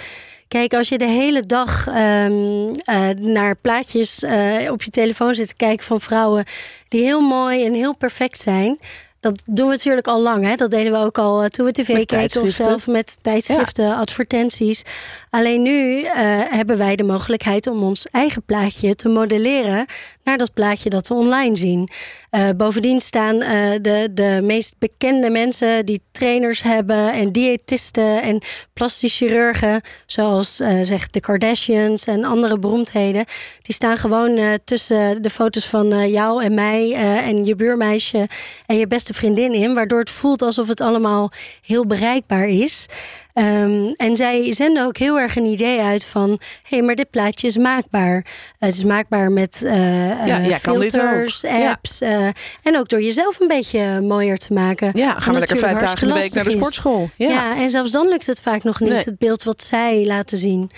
Kijk, 0.48 0.74
als 0.74 0.90
je 0.90 0.98
de 0.98 1.10
hele 1.10 1.42
dag 1.42 1.88
um, 1.88 1.94
uh, 1.94 3.10
naar 3.20 3.56
plaatjes 3.56 4.24
op 4.70 4.84
je 4.84 4.90
telefoon 4.90 5.36
zit 5.36 5.48
te 5.48 5.56
kijken 5.56 5.86
van 5.86 6.02
vrouwen 6.02 6.46
die 6.88 7.04
heel 7.04 7.22
mooi 7.22 7.66
en 7.66 7.74
heel 7.74 7.96
perfect 7.96 8.40
zijn 8.40 8.78
dat 9.20 9.44
doen 9.46 9.66
we 9.66 9.72
natuurlijk 9.72 10.08
al 10.08 10.22
lang. 10.22 10.46
Hè? 10.46 10.56
Dat 10.56 10.72
deden 10.72 10.92
we 10.92 10.98
ook 10.98 11.18
al 11.18 11.44
uh, 11.44 11.48
toen 11.48 11.66
we 11.66 11.72
tv 11.72 12.06
keken 12.06 12.42
of 12.42 12.50
zelf 12.50 12.88
met 12.88 13.18
tijdschriften, 13.22 13.86
ja. 13.86 13.96
advertenties. 13.96 14.84
Alleen 15.30 15.62
nu 15.62 16.02
uh, 16.02 16.12
hebben 16.50 16.78
wij 16.78 16.96
de 16.96 17.04
mogelijkheid 17.04 17.68
om 17.68 17.84
ons 17.84 18.08
eigen 18.08 18.44
plaatje 18.44 18.96
te 18.96 19.10
modelleren 19.10 19.86
naar 20.24 20.38
dat 20.38 20.54
plaatje 20.54 20.90
dat 20.90 21.08
we 21.08 21.14
online 21.14 21.58
zien. 21.58 21.90
Uh, 22.32 22.50
bovendien 22.58 23.02
staan 23.02 23.40
de, 23.82 24.10
de 24.14 24.40
meest 24.44 24.76
bekende 24.80 25.30
mensen 25.30 25.86
die 25.86 26.02
trainers 26.12 26.62
hebben 26.62 27.14
en 27.14 27.32
diëtisten 27.32 28.22
en 28.22 28.42
plastisch 28.74 29.18
chirurgen, 29.18 29.82
zoals 30.06 30.56
zegt 30.82 31.14
de 31.14 31.20
Kardashians 31.20 32.06
en 32.06 32.24
andere 32.24 32.60
beroemdheden, 32.60 33.26
die 33.62 33.76
staan 33.76 33.98
gewoon 33.98 34.60
tussen 34.64 35.22
de 35.22 35.30
foto's 35.30 35.66
van 35.66 36.10
jou 36.10 36.44
en 36.44 36.54
mij 36.54 36.94
en 37.26 37.46
je 37.46 37.56
buurmeisje 37.56 38.28
en 38.66 38.78
je 38.78 38.88
beste 38.88 39.09
vriendin 39.14 39.54
in, 39.54 39.74
waardoor 39.74 40.00
het 40.00 40.10
voelt 40.10 40.42
alsof 40.42 40.68
het 40.68 40.82
allemaal 40.82 41.32
heel 41.62 41.86
bereikbaar 41.86 42.48
is. 42.48 42.88
Um, 43.34 43.94
en 43.98 44.18
zij 44.18 44.54
zenden 44.54 44.86
ook 44.86 44.98
heel 44.98 45.20
erg 45.20 45.36
een 45.36 45.46
idee 45.46 45.80
uit 45.80 46.06
van: 46.06 46.30
hé, 46.30 46.38
hey, 46.78 46.82
maar 46.82 46.96
dit 46.96 47.10
plaatje 47.10 47.48
is 47.48 47.58
maakbaar. 47.58 48.26
Het 48.58 48.74
is 48.74 48.84
maakbaar 48.84 49.32
met 49.32 49.62
uh, 49.64 50.28
ja, 50.28 50.38
ja, 50.38 50.58
filters, 50.58 51.46
apps. 51.46 52.00
Ja. 52.00 52.20
Uh, 52.20 52.28
en 52.64 52.78
ook 52.78 52.90
door 52.90 53.02
jezelf 53.02 53.40
een 53.40 53.48
beetje 53.48 54.02
mooier 54.02 54.38
te 54.38 54.54
maken. 54.54 54.92
Ja, 54.94 55.20
gaan 55.20 55.34
we 55.34 55.40
lekker 55.40 55.58
vijf 55.58 55.78
dagen 55.78 56.08
in 56.08 56.14
de 56.14 56.20
week 56.20 56.34
naar 56.34 56.44
de 56.44 56.50
sportschool. 56.50 57.10
Ja. 57.16 57.30
ja. 57.30 57.58
en 57.58 57.70
zelfs 57.70 57.92
dan 57.92 58.08
lukt 58.08 58.28
het 58.28 58.42
vaak 58.42 58.64
nog 58.64 58.80
niet, 58.80 58.90
nee. 58.90 59.00
het 59.00 59.18
beeld 59.18 59.44
wat 59.44 59.64
zij 59.64 60.06
laten 60.06 60.38
zien. 60.38 60.72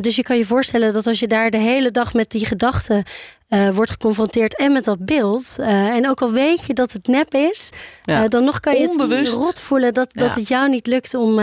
Dus 0.00 0.16
je 0.16 0.22
kan 0.22 0.36
je 0.36 0.44
voorstellen 0.44 0.92
dat 0.92 1.06
als 1.06 1.20
je 1.20 1.26
daar 1.26 1.50
de 1.50 1.58
hele 1.58 1.90
dag 1.90 2.14
met 2.14 2.30
die 2.30 2.46
gedachten 2.46 3.04
uh, 3.48 3.68
wordt 3.68 3.90
geconfronteerd 3.90 4.56
en 4.56 4.72
met 4.72 4.84
dat 4.84 5.04
beeld. 5.04 5.56
Uh, 5.58 5.66
en 5.68 6.08
ook 6.08 6.22
al 6.22 6.30
weet 6.30 6.66
je 6.66 6.72
dat 6.72 6.92
het 6.92 7.06
nep 7.06 7.34
is, 7.34 7.70
ja. 8.04 8.22
uh, 8.22 8.28
dan 8.28 8.44
nog 8.44 8.60
kan 8.60 8.80
je 8.80 8.88
Onbewust. 8.88 9.32
het 9.32 9.42
rot 9.42 9.60
voelen 9.60 9.94
dat, 9.94 10.10
dat 10.12 10.28
ja. 10.28 10.40
het 10.40 10.48
jou 10.48 10.68
niet 10.68 10.86
lukt 10.86 11.14
om, 11.14 11.38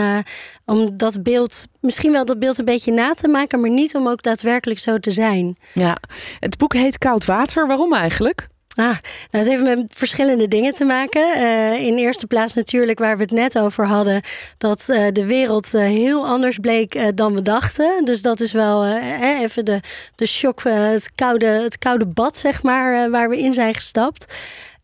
om 0.64 0.96
dat 0.96 1.22
beeld, 1.22 1.66
misschien 1.80 2.12
wel 2.12 2.24
dat 2.24 2.38
beeld 2.38 2.58
een 2.58 2.64
beetje 2.64 2.92
na 2.92 3.12
te 3.12 3.28
maken, 3.28 3.60
maar 3.60 3.70
niet 3.70 3.94
om 3.94 4.08
ook 4.08 4.22
daadwerkelijk 4.22 4.80
zo 4.80 4.98
te 4.98 5.10
zijn. 5.10 5.56
Ja, 5.72 5.96
het 6.40 6.58
boek 6.58 6.74
heet 6.74 6.98
Koud 6.98 7.24
Water. 7.24 7.66
Waarom 7.66 7.94
eigenlijk? 7.94 8.48
Ah, 8.76 8.84
nou, 8.84 8.98
het 9.30 9.48
heeft 9.48 9.62
met 9.62 9.84
verschillende 9.88 10.48
dingen 10.48 10.74
te 10.74 10.84
maken. 10.84 11.36
Uh, 11.36 11.86
in 11.86 11.96
eerste 11.96 12.26
plaats 12.26 12.54
natuurlijk 12.54 12.98
waar 12.98 13.16
we 13.16 13.22
het 13.22 13.30
net 13.30 13.58
over 13.58 13.86
hadden, 13.86 14.20
dat 14.58 14.86
uh, 14.88 15.06
de 15.12 15.26
wereld 15.26 15.74
uh, 15.74 15.80
heel 15.80 16.26
anders 16.26 16.58
bleek 16.58 17.16
dan 17.16 17.34
we 17.34 17.42
dachten. 17.42 18.04
Dus 18.04 18.22
dat 18.22 18.40
is 18.40 18.52
wel 18.52 18.86
even 19.20 19.64
de, 19.64 19.80
de 20.14 20.26
shock, 20.26 20.62
het, 20.62 21.10
koude, 21.14 21.46
het 21.46 21.78
koude 21.78 22.06
bad, 22.06 22.36
zeg 22.36 22.62
maar, 22.62 23.10
waar 23.10 23.28
we 23.28 23.38
in 23.38 23.54
zijn 23.54 23.74
gestapt. 23.74 24.34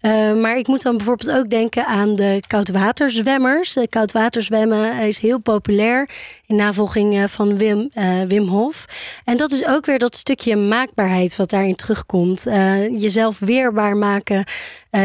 Uh, 0.00 0.34
maar 0.34 0.56
ik 0.58 0.66
moet 0.66 0.82
dan 0.82 0.96
bijvoorbeeld 0.96 1.38
ook 1.38 1.50
denken 1.50 1.86
aan 1.86 2.16
de 2.16 2.42
koudwaterzwemmers. 2.46 3.76
Uh, 3.76 3.84
koudwaterzwemmen 3.88 4.98
is 4.98 5.18
heel 5.18 5.38
populair 5.38 6.10
in 6.46 6.56
navolging 6.56 7.14
uh, 7.14 7.24
van 7.24 7.58
Wim, 7.58 7.90
Wim 8.28 8.46
Hof. 8.48 8.84
En 9.24 9.36
dat 9.36 9.52
is 9.52 9.66
ook 9.66 9.86
weer 9.86 9.98
dat 9.98 10.14
stukje 10.14 10.56
maakbaarheid 10.56 11.36
wat 11.36 11.50
daarin 11.50 11.74
terugkomt. 11.74 12.42
jezelf 12.90 13.38
weerbaar 13.38 13.96
maken 13.96 14.44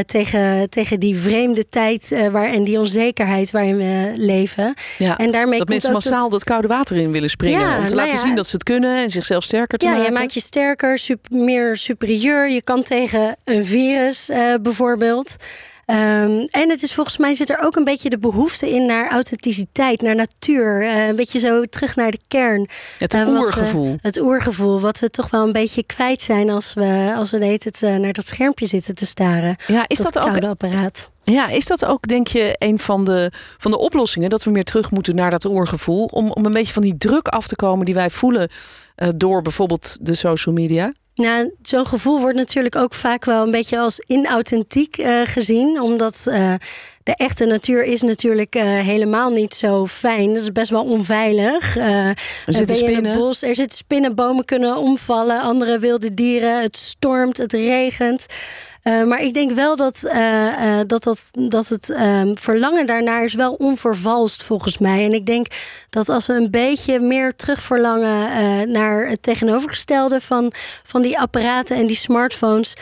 tegen, 0.06 0.70
tegen 0.70 1.00
die 1.00 1.16
vreemde 1.18 1.70
tijd 1.70 2.16
waar, 2.32 2.46
en 2.46 2.64
die 2.64 2.80
onzekerheid 2.80 3.52
waarin 3.52 3.78
we 3.78 4.12
leven. 4.16 4.74
Ja, 4.98 5.18
en 5.18 5.32
daarmee 5.32 5.60
dat 5.60 5.68
mensen 5.68 5.92
massaal 5.92 6.22
dat... 6.22 6.32
dat... 6.32 6.44
koude 6.44 6.68
water 6.68 6.98
in 6.98 7.12
willen 7.12 7.30
springen. 7.30 7.60
Ja, 7.60 7.78
om 7.78 7.86
te 7.86 7.96
nou 7.96 8.08
laten 8.08 8.20
zien 8.20 8.36
dat 8.36 8.48
ze 8.48 8.54
het 8.56 8.64
kunnen 8.64 9.04
en 9.04 9.10
zichzelf 9.10 9.44
sterker 9.44 9.78
te 9.78 9.86
maken. 9.86 10.02
Ja, 10.02 10.08
je 10.08 10.14
maakt 10.14 10.34
je 10.34 10.40
sterker, 10.40 10.98
super, 10.98 11.38
meer 11.38 11.78
superieur. 11.78 12.50
Je 12.50 12.62
kan 12.62 12.84
tegen 12.84 13.36
een 13.44 13.66
virus 13.66 14.30
bijvoorbeeld 14.62 15.36
Ehm, 15.86 16.46
en 16.50 16.70
het 16.70 16.84
is 16.84 16.94
volgens 16.94 17.18
mij 17.18 17.34
zit 17.34 17.50
er 17.50 17.60
ook 17.62 17.76
een 17.76 17.84
beetje 17.84 18.10
de 18.10 18.18
behoefte 18.18 18.70
in 18.70 18.86
naar 18.86 19.10
authenticiteit, 19.10 20.02
naar 20.02 20.16
natuur. 20.16 20.82
Uh, 20.82 21.08
een 21.08 21.16
beetje 21.16 21.40
zo 21.40 21.64
terug 21.64 21.96
naar 21.96 22.12
de 22.12 22.20
kern. 22.28 22.70
Het 23.00 23.14
uh, 23.14 23.30
oergevoel. 23.30 23.92
We, 23.92 23.98
het 24.02 24.20
oergevoel, 24.20 24.80
wat 24.80 25.00
we 25.00 25.10
toch 25.10 25.30
wel 25.30 25.44
een 25.44 25.52
beetje 25.52 25.84
kwijt 25.84 26.22
zijn 26.22 26.50
als 26.50 26.74
we, 26.74 27.14
als 27.16 27.32
we 27.32 27.40
de 27.40 27.72
uh, 27.82 27.96
naar 27.96 28.14
dat 28.14 28.28
schermpje 28.28 28.66
zitten 28.66 28.96
te 28.96 29.06
staren. 29.06 29.56
Ja, 29.68 29.86
is 29.88 29.98
dat, 29.98 30.14
dat 30.14 30.24
ook 30.24 30.44
apparaat. 30.44 31.10
Ja, 31.24 31.48
is 31.50 31.66
dat 31.66 31.86
ook, 31.86 32.08
denk 32.08 32.28
je, 32.28 32.56
een 32.58 32.80
van 32.80 33.04
de, 33.04 33.32
van 33.58 33.72
de 33.72 33.78
oplossingen? 33.78 34.30
Dat 34.30 34.44
we 34.44 34.52
meer 34.52 34.64
terug 34.64 34.92
moeten 34.92 35.16
naar 35.16 35.32
dat 35.32 35.46
oorgevoel? 35.46 36.06
Om, 36.06 36.32
om 36.32 36.46
een 36.46 36.54
beetje 36.54 36.74
van 36.74 36.82
die 36.82 36.98
druk 36.98 37.28
af 37.28 37.48
te 37.48 37.56
komen 37.56 37.86
die 37.86 37.96
wij 37.96 38.10
voelen 38.10 38.50
uh, 38.98 39.10
door 39.16 39.42
bijvoorbeeld 39.42 39.98
de 40.02 40.14
social 40.14 40.56
media? 40.56 40.94
Nou, 41.16 41.54
zo'n 41.62 41.86
gevoel 41.86 42.20
wordt 42.20 42.38
natuurlijk 42.38 42.76
ook 42.76 42.94
vaak 42.94 43.26
wel 43.26 43.44
een 43.44 43.52
beetje 43.52 43.80
als 43.80 44.00
inauthentiek 44.00 44.98
uh, 44.98 45.22
gezien. 45.24 45.82
Omdat 45.82 46.26
uh, 46.28 46.54
de 47.06 47.16
echte 47.16 47.46
natuur 47.46 47.84
is 47.84 48.02
natuurlijk 48.02 48.56
uh, 48.56 48.64
helemaal 48.64 49.30
niet 49.30 49.54
zo 49.54 49.86
fijn. 49.86 50.34
Dat 50.34 50.42
is 50.42 50.52
best 50.52 50.70
wel 50.70 50.84
onveilig. 50.84 51.78
er 51.78 52.16
zitten 52.46 52.76
spinnen. 52.76 53.04
In 53.04 53.10
het 53.10 53.18
bos, 53.18 53.42
er 53.42 53.56
zitten 53.56 53.78
spinnen, 53.78 54.16
bomen 54.16 54.46
kunnen 54.46 54.78
omvallen. 54.78 55.42
Andere 55.42 55.80
wilde 55.80 56.14
dieren. 56.14 56.62
Het 56.62 56.78
stormt, 56.78 57.38
het 57.38 57.54
regent. 57.54 58.26
Uh, 58.88 59.04
maar 59.04 59.22
ik 59.22 59.34
denk 59.34 59.52
wel 59.52 59.76
dat, 59.76 60.02
uh, 60.06 60.46
uh, 60.46 60.80
dat, 60.88 61.04
dat, 61.04 61.30
dat 61.32 61.68
het 61.68 61.90
ehm, 61.90 62.36
verlangen 62.36 62.86
daarnaar 62.86 63.24
is 63.24 63.34
wel 63.34 63.54
onvervalst 63.54 64.44
volgens 64.44 64.78
mij. 64.78 65.06
En 65.06 65.14
ik 65.14 65.26
denk 65.26 65.48
dat 65.90 66.10
als 66.10 66.28
we 66.28 66.34
een 66.34 66.52
beetje 66.52 67.00
meer 67.00 67.36
terugverlangen 67.36 68.72
naar 68.72 69.08
het 69.08 69.22
tegenovergestelde 69.22 70.22
van, 70.22 70.52
van 70.84 71.02
die 71.02 71.20
apparaten 71.20 71.78
en 71.78 71.88
die 71.88 71.96
smartphones, 71.96 72.74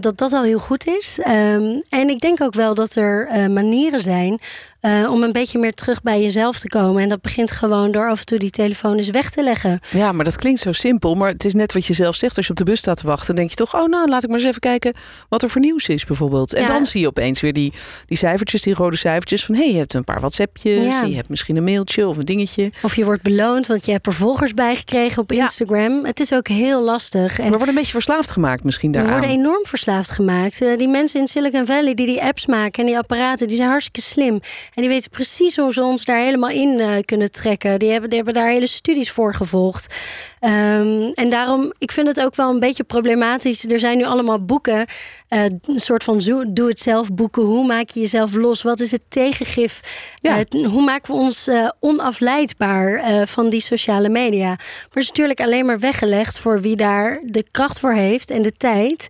dat 0.00 0.18
dat 0.18 0.32
al 0.32 0.42
heel 0.42 0.58
goed 0.58 0.86
is. 0.86 1.18
Um, 1.18 1.82
en 1.88 2.08
ik 2.08 2.20
denk 2.20 2.42
ook 2.42 2.54
wel 2.54 2.74
dat 2.74 2.94
er 2.94 3.28
manieren 3.62 4.00
zijn 4.00 4.38
uh, 4.80 5.10
om 5.10 5.22
een 5.22 5.32
beetje 5.32 5.58
meer 5.58 5.74
terug 5.74 6.02
bij 6.02 6.22
jezelf 6.22 6.58
te 6.58 6.68
komen. 6.68 7.02
En 7.02 7.08
dat 7.08 7.20
begint 7.20 7.52
gewoon 7.52 7.90
door 7.90 8.08
af 8.08 8.18
en 8.18 8.26
toe 8.26 8.38
die 8.38 8.50
telefoon 8.50 8.96
eens 8.96 9.10
weg 9.10 9.30
te 9.30 9.42
leggen. 9.42 9.80
Ja, 9.90 10.12
maar 10.12 10.24
dat 10.24 10.36
klinkt 10.36 10.60
zo 10.60 10.72
simpel. 10.72 11.14
Maar 11.14 11.30
het 11.30 11.44
is 11.44 11.54
net 11.54 11.72
wat 11.72 11.86
je 11.86 11.94
zelf 11.94 12.16
zegt. 12.16 12.36
Als 12.36 12.46
je 12.46 12.52
op 12.52 12.58
de 12.58 12.64
bus 12.64 12.78
staat 12.78 12.96
te 12.96 13.06
wachten, 13.06 13.34
denk 13.34 13.50
je 13.50 13.56
toch: 13.56 13.74
oh, 13.74 13.88
nou, 13.88 14.08
laat 14.08 14.22
ik 14.22 14.28
maar 14.28 14.38
eens 14.38 14.48
even 14.48 14.60
kijken 14.60 14.94
wat 15.28 15.42
er 15.42 15.50
voor 15.50 15.60
nieuws 15.60 15.88
is, 15.88 16.04
bijvoorbeeld. 16.04 16.54
En 16.54 16.62
ja. 16.62 16.66
dan 16.66 16.86
zie 16.86 17.00
je 17.00 17.06
opeens 17.06 17.40
weer 17.40 17.52
die, 17.52 17.72
die 18.06 18.16
cijfertjes, 18.16 18.62
die 18.62 18.74
rode 18.74 18.96
cijfertjes. 18.96 19.44
Van 19.44 19.54
hé, 19.54 19.62
hey, 19.62 19.72
je 19.72 19.78
hebt 19.78 19.94
een 19.94 20.04
paar 20.04 20.20
WhatsAppjes. 20.20 20.98
Ja. 20.98 21.02
Je 21.02 21.14
hebt 21.14 21.28
misschien 21.28 21.56
een 21.56 21.64
mailtje 21.64 22.08
of 22.08 22.16
een 22.16 22.24
dingetje. 22.24 22.72
Of 22.82 22.96
je 22.96 23.04
wordt 23.04 23.22
beloond, 23.22 23.66
want 23.66 23.84
je 23.86 23.92
hebt 23.92 24.06
er 24.06 24.12
volgers 24.12 24.54
bij 24.54 24.76
gekregen 24.76 25.22
op 25.22 25.32
Instagram. 25.32 26.04
Het 26.04 26.20
is 26.20 26.32
ook 26.32 26.48
heel 26.48 26.82
lastig. 26.82 27.38
En 27.38 27.44
we 27.44 27.50
worden 27.50 27.68
een 27.68 27.74
beetje 27.74 27.92
verslaafd 27.92 28.30
gemaakt, 28.30 28.64
misschien 28.64 28.92
daar. 28.92 29.04
We 29.04 29.10
worden 29.10 29.30
enorm 29.30 29.64
verslaafd 29.66 30.10
gemaakt. 30.10 30.62
Uh, 30.62 30.76
die 30.76 30.88
mensen 30.88 31.20
in 31.20 31.28
Silicon 31.28 31.66
Valley 31.66 31.94
die 31.94 32.06
die 32.06 32.22
apps 32.22 32.46
maken 32.46 32.80
en 32.80 32.86
die 32.86 32.98
apparaten, 32.98 33.48
die 33.48 33.56
zijn 33.56 33.68
hartstikke 33.68 34.00
slim. 34.00 34.40
En 34.74 34.82
die 34.82 34.88
weten 34.88 35.10
precies 35.10 35.56
hoe 35.56 35.72
ze 35.72 35.82
ons 35.82 36.04
daar 36.04 36.20
helemaal 36.20 36.50
in 36.50 36.78
uh, 36.78 36.92
kunnen 37.04 37.30
trekken. 37.30 37.78
Die 37.78 37.90
hebben, 37.90 38.08
die 38.08 38.16
hebben 38.18 38.34
daar 38.34 38.50
hele 38.50 38.66
studies 38.66 39.10
voor 39.10 39.34
gevolgd. 39.34 39.94
Um, 40.40 41.10
en 41.12 41.30
daarom, 41.30 41.72
ik 41.78 41.92
vind 41.92 42.06
het 42.06 42.20
ook 42.20 42.34
wel 42.36 42.50
een 42.50 42.60
beetje 42.60 42.84
problematisch. 42.84 43.64
Er 43.64 43.78
zijn 43.78 43.96
nu 43.96 44.04
allemaal 44.04 44.44
boeken, 44.44 44.86
uh, 45.28 45.44
een 45.44 45.80
soort 45.80 46.04
van 46.04 46.18
doe-het-zelf 46.48 47.12
boeken. 47.12 47.42
Hoe 47.42 47.66
maak 47.66 47.88
je 47.88 48.00
jezelf 48.00 48.34
los? 48.34 48.62
Wat 48.62 48.80
is 48.80 48.90
het 48.90 49.02
tegengif? 49.08 49.80
Ja. 50.18 50.38
Uh, 50.50 50.66
hoe 50.66 50.84
maken 50.84 51.14
we 51.14 51.20
ons 51.20 51.50
onafleidbaar 51.80 53.26
van 53.26 53.48
die 53.48 53.60
sociale 53.60 54.08
media? 54.08 54.48
Maar 54.48 54.88
het 54.88 54.96
is 54.96 55.08
natuurlijk 55.08 55.40
alleen 55.40 55.66
maar 55.66 55.78
weggelegd 55.78 56.38
voor 56.38 56.60
wie 56.60 56.76
daar 56.76 57.20
de 57.24 57.44
kracht 57.50 57.80
voor 57.80 57.92
heeft 57.92 58.30
en 58.30 58.42
de 58.42 58.52
tijd. 58.52 59.08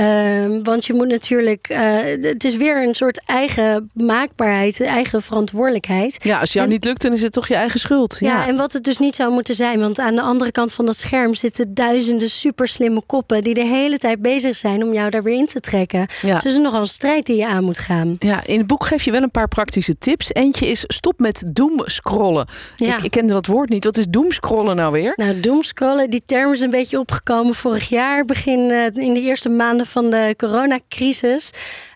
Uh, 0.00 0.58
want 0.62 0.86
je 0.86 0.94
moet 0.94 1.08
natuurlijk, 1.08 1.68
uh, 1.70 1.78
het 2.20 2.44
is 2.44 2.56
weer 2.56 2.86
een 2.86 2.94
soort 2.94 3.24
eigen 3.24 3.90
maakbaarheid, 3.94 4.80
eigen 4.80 5.22
verantwoordelijkheid. 5.22 6.18
Ja, 6.22 6.40
als 6.40 6.52
jou 6.52 6.66
en, 6.66 6.72
niet 6.72 6.84
lukt, 6.84 7.02
dan 7.02 7.12
is 7.12 7.22
het 7.22 7.32
toch 7.32 7.48
je 7.48 7.54
eigen 7.54 7.80
schuld. 7.80 8.16
Ja. 8.20 8.28
ja. 8.28 8.46
en 8.46 8.56
wat 8.56 8.72
het 8.72 8.84
dus 8.84 8.98
niet 8.98 9.14
zou 9.14 9.32
moeten 9.32 9.54
zijn. 9.54 9.80
Want 9.80 9.98
aan 9.98 10.14
de 10.14 10.20
andere 10.20 10.52
kant 10.52 10.69
van 10.72 10.86
dat 10.86 10.96
scherm 10.96 11.34
zitten 11.34 11.74
duizenden 11.74 12.30
superslimme 12.30 13.02
koppen 13.06 13.42
die 13.42 13.54
de 13.54 13.64
hele 13.64 13.98
tijd 13.98 14.22
bezig 14.22 14.56
zijn 14.56 14.84
om 14.84 14.92
jou 14.92 15.10
daar 15.10 15.22
weer 15.22 15.36
in 15.36 15.46
te 15.46 15.60
trekken. 15.60 15.98
Ja. 15.98 16.06
Dus 16.20 16.42
het 16.42 16.44
is 16.44 16.58
nogal 16.58 16.80
een 16.80 16.86
strijd 16.86 17.26
die 17.26 17.36
je 17.36 17.46
aan 17.46 17.64
moet 17.64 17.78
gaan. 17.78 18.16
Ja, 18.18 18.46
in 18.46 18.58
het 18.58 18.66
boek 18.66 18.86
geef 18.86 19.02
je 19.02 19.10
wel 19.10 19.22
een 19.22 19.30
paar 19.30 19.48
praktische 19.48 19.98
tips. 19.98 20.34
Eentje 20.34 20.66
is 20.66 20.84
stop 20.86 21.18
met 21.18 21.44
doomscrollen. 21.46 22.46
Ja. 22.76 22.96
Ik, 22.96 23.02
ik 23.02 23.10
kende 23.10 23.32
dat 23.32 23.46
woord 23.46 23.68
niet. 23.68 23.84
Wat 23.84 23.96
is 23.96 24.06
doomscrollen 24.06 24.76
nou 24.76 24.92
weer? 24.92 25.12
Nou, 25.16 25.40
doomscrollen, 25.40 26.10
die 26.10 26.22
term 26.26 26.52
is 26.52 26.60
een 26.60 26.70
beetje 26.70 26.98
opgekomen 26.98 27.54
vorig 27.54 27.88
jaar, 27.88 28.24
begin 28.24 28.58
uh, 28.58 28.84
in 28.84 29.14
de 29.14 29.20
eerste 29.20 29.48
maanden 29.48 29.86
van 29.86 30.10
de 30.10 30.34
coronacrisis. 30.36 31.50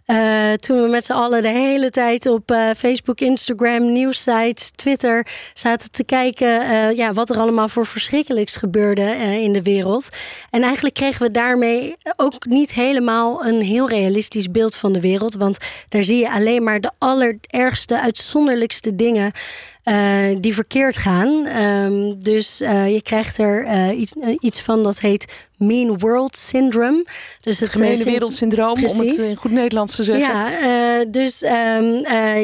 Uh, 0.07 0.53
toen 0.53 0.83
we 0.83 0.89
met 0.89 1.05
z'n 1.05 1.13
allen 1.13 1.43
de 1.43 1.49
hele 1.49 1.91
tijd 1.91 2.27
op 2.27 2.51
uh, 2.51 2.71
Facebook, 2.77 3.21
Instagram, 3.21 3.93
nieuwsites, 3.93 4.71
Twitter 4.71 5.27
zaten 5.55 5.91
te 5.91 6.05
kijken 6.05 6.63
uh, 6.63 6.97
ja, 6.97 7.13
wat 7.13 7.31
er 7.31 7.39
allemaal 7.39 7.69
voor 7.69 7.87
verschrikkelijks 7.87 8.57
gebeurde 8.57 9.03
in 9.43 9.53
de 9.53 9.63
wereld. 9.63 10.09
En 10.51 10.63
eigenlijk 10.63 10.95
kregen 10.95 11.23
we 11.23 11.31
daarmee 11.31 11.97
ook 12.17 12.47
niet 12.47 12.73
helemaal 12.73 13.47
een 13.47 13.61
heel 13.61 13.89
realistisch 13.89 14.51
beeld 14.51 14.77
van 14.77 14.93
de 14.93 15.01
wereld. 15.01 15.35
Want 15.35 15.59
daar 15.89 16.03
zie 16.03 16.19
je 16.19 16.31
alleen 16.31 16.63
maar 16.63 16.81
de 16.81 16.91
allerergste, 16.99 18.01
uitzonderlijkste 18.01 18.95
dingen. 18.95 19.33
Uh, 19.85 20.37
die 20.41 20.55
verkeerd 20.55 20.97
gaan. 20.97 21.47
Um, 21.47 22.19
dus 22.19 22.61
uh, 22.61 22.93
je 22.93 23.03
krijgt 23.03 23.39
er 23.39 23.65
uh, 23.65 23.99
iets, 23.99 24.13
iets 24.41 24.61
van 24.61 24.83
dat 24.83 25.01
heet 25.01 25.33
Mean 25.57 25.99
World 25.99 26.37
Syndrome. 26.37 27.07
Dus 27.41 27.61
het, 27.61 27.73
het 27.73 27.83
gemene 27.83 28.05
wereldsyndroom, 28.05 28.85
om 28.85 29.01
het 29.01 29.19
in 29.19 29.37
goed 29.37 29.51
Nederlands 29.51 29.97
te 29.97 30.05
zeggen. 30.05 30.27
Ja, 30.27 31.05
dus 31.05 31.43
um, 31.43 31.51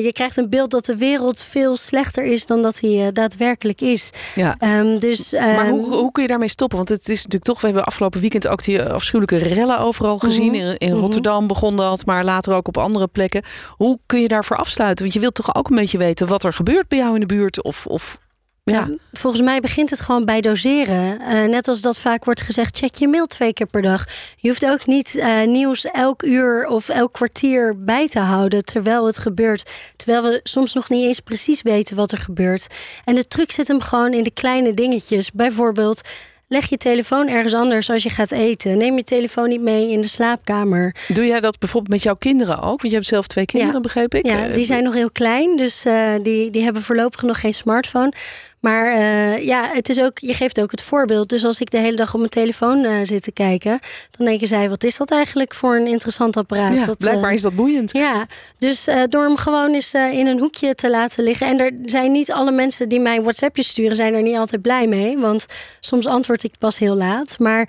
je 0.02 0.11
krijgt 0.12 0.37
een 0.37 0.49
beeld 0.49 0.70
dat 0.70 0.85
de 0.85 0.97
wereld 0.97 1.40
veel 1.40 1.76
slechter 1.76 2.25
is 2.25 2.47
dan 2.47 2.62
dat 2.62 2.80
hij 2.80 3.12
daadwerkelijk 3.12 3.80
is. 3.80 4.11
Ja. 4.35 4.56
Um, 4.78 4.99
dus, 4.99 5.32
maar 5.32 5.68
hoe, 5.68 5.94
hoe 5.94 6.12
kun 6.12 6.23
je 6.23 6.28
daarmee 6.28 6.49
stoppen? 6.49 6.76
Want 6.76 6.88
het 6.88 7.09
is 7.09 7.16
natuurlijk 7.16 7.44
toch, 7.44 7.61
we 7.61 7.66
hebben 7.66 7.85
afgelopen 7.85 8.20
weekend 8.20 8.49
ook 8.49 8.64
die 8.64 8.82
afschuwelijke 8.82 9.54
rellen 9.54 9.78
overal 9.78 10.18
gezien. 10.18 10.52
Mm 10.52 10.54
-hmm. 10.54 10.68
In, 10.68 10.78
in 10.78 10.92
Rotterdam 10.92 11.32
mm 11.32 11.38
-hmm. 11.38 11.49
begon 11.49 11.76
dat, 11.76 12.06
maar 12.06 12.25
later 12.25 12.54
ook 12.54 12.68
op 12.68 12.78
andere 12.78 13.09
plekken. 13.09 13.42
Hoe 13.68 13.99
kun 14.06 14.20
je 14.20 14.28
daarvoor 14.28 14.56
afsluiten? 14.56 15.04
Want 15.04 15.14
je 15.14 15.20
wilt 15.20 15.35
toch 15.35 15.54
ook 15.54 15.70
een 15.70 15.76
beetje 15.76 15.99
weten 15.99 16.26
wat 16.26 16.44
er 16.44 16.52
gebeurt 16.52 16.88
bij 16.88 16.99
jou 16.99 17.14
in 17.14 17.20
de 17.20 17.26
buurt 17.35 17.63
of, 17.63 17.87
of 17.87 18.19
ja. 18.65 18.89
volgens 19.11 19.43
mij 19.43 19.61
begint 19.61 19.91
het 19.91 20.01
gewoon 20.01 20.25
bij 20.25 20.41
doseren. 20.41 21.21
Uh, 21.21 21.45
net 21.45 21.69
als 21.69 21.81
dat 21.81 21.99
vaak 21.99 22.25
wordt 22.25 22.41
gezegd, 22.41 22.77
check 22.77 22.95
je 22.95 23.09
mail 23.09 23.27
twee 23.27 23.53
keer 23.53 23.67
per 23.67 23.83
dag. 23.83 24.05
Je 24.37 24.49
hoeft 24.49 24.67
ook 24.67 24.87
niet 24.87 25.15
uh, 25.15 25.43
nieuws 25.43 25.85
elk 25.85 26.23
uur 26.23 26.67
of 26.67 26.89
elk 26.89 27.13
kwartier 27.13 27.77
bij 27.77 28.09
te 28.09 28.19
houden 28.19 28.65
terwijl 28.65 29.07
het 29.07 29.19
gebeurt. 29.19 29.71
Terwijl 29.97 30.23
we 30.23 30.41
soms 30.43 30.75
nog 30.75 30.89
niet 30.89 31.05
eens 31.05 31.21
precies 31.21 31.63
weten 31.63 31.97
wat 31.97 32.13
er 32.13 32.19
gebeurt. 32.19 32.67
En 33.05 33.15
de 33.15 33.27
truc 33.27 33.51
zit 33.51 33.69
hem 33.69 33.81
gewoon 33.81 34.13
in 34.13 34.23
de 34.23 34.33
kleine 34.33 34.75
dingetjes. 34.75 35.33
Bijvoorbeeld 35.33 36.01
Leg 36.52 36.69
je 36.69 36.76
telefoon 36.76 37.28
ergens 37.28 37.54
anders 37.54 37.90
als 37.90 38.02
je 38.02 38.11
gaat 38.11 38.30
eten. 38.30 38.78
Neem 38.78 38.97
je 38.97 39.04
telefoon 39.04 39.49
niet 39.49 39.61
mee 39.61 39.90
in 39.90 40.00
de 40.00 40.07
slaapkamer. 40.07 40.95
Doe 41.09 41.26
jij 41.26 41.40
dat 41.40 41.59
bijvoorbeeld 41.59 41.92
met 41.92 42.02
jouw 42.02 42.14
kinderen 42.14 42.57
ook? 42.57 42.80
Want 42.80 42.83
je 42.83 42.95
hebt 42.95 43.07
zelf 43.07 43.26
twee 43.26 43.47
kinderen, 43.47 43.75
ja. 43.75 43.80
begreep 43.80 44.14
ik. 44.14 44.26
Ja, 44.26 44.49
die 44.49 44.64
zijn 44.64 44.83
nog 44.83 44.95
heel 44.95 45.11
klein. 45.11 45.57
Dus 45.57 45.87
uh, 45.87 46.12
die, 46.23 46.50
die 46.50 46.62
hebben 46.62 46.83
voorlopig 46.83 47.23
nog 47.23 47.40
geen 47.40 47.54
smartphone. 47.54 48.12
Maar 48.61 48.87
uh, 48.87 49.45
ja, 49.45 49.71
het 49.73 49.88
is 49.88 50.00
ook, 50.00 50.19
je 50.19 50.35
geeft 50.35 50.61
ook 50.61 50.71
het 50.71 50.81
voorbeeld. 50.81 51.29
Dus 51.29 51.45
als 51.45 51.61
ik 51.61 51.71
de 51.71 51.79
hele 51.79 51.97
dag 51.97 52.12
op 52.12 52.19
mijn 52.19 52.31
telefoon 52.31 52.85
uh, 52.85 52.97
zit 53.02 53.23
te 53.23 53.33
kijken, 53.33 53.81
dan 54.11 54.26
denken 54.26 54.47
zij: 54.47 54.69
wat 54.69 54.85
is 54.85 54.97
dat 54.97 55.11
eigenlijk 55.11 55.55
voor 55.55 55.76
een 55.76 55.87
interessant 55.87 56.37
apparaat? 56.37 56.75
Ja, 56.75 56.87
dat, 56.87 56.99
blijkbaar 56.99 57.33
is 57.33 57.43
dat 57.43 57.55
boeiend. 57.55 57.93
Ja, 57.93 58.26
dus 58.59 58.88
door 59.09 59.25
hem 59.25 59.37
gewoon 59.37 59.75
eens 59.75 59.95
in 59.95 60.26
een 60.26 60.38
hoekje 60.38 60.75
te 60.75 60.90
laten 60.90 61.25
liggen. 61.25 61.47
En 61.47 61.61
er 61.61 61.73
zijn 61.85 62.12
niet 62.12 62.33
alle 62.33 62.50
mensen 62.50 62.88
die 62.88 63.00
mij 63.00 63.23
WhatsAppjes 63.23 63.69
sturen, 63.69 63.97
zijn 63.97 64.14
er 64.14 64.23
niet 64.23 64.37
altijd 64.37 64.62
blij 64.62 64.87
mee. 64.87 65.19
Want 65.19 65.47
soms 65.81 66.07
antwoord 66.07 66.45
ik 66.45 66.52
pas 66.59 66.79
heel 66.79 66.97
laat. 66.97 67.38
Maar 67.38 67.69